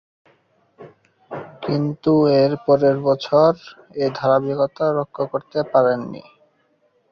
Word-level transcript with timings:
কিন্তু 1.63 2.13
পরের 2.65 2.97
বছর 3.07 3.51
এ 3.95 4.05
ধারাবাহিকতা 4.17 4.85
রক্ষা 4.99 5.23
করতে 5.31 5.59
পারেননি। 5.71 6.23